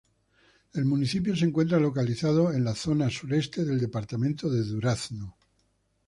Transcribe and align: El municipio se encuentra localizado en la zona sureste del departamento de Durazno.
El 0.73 0.85
municipio 0.85 1.35
se 1.35 1.45
encuentra 1.45 1.79
localizado 1.79 2.51
en 2.53 2.63
la 2.63 2.73
zona 2.73 3.11
sureste 3.11 3.63
del 3.65 3.79
departamento 3.79 4.49
de 4.49 4.63
Durazno. 4.63 5.37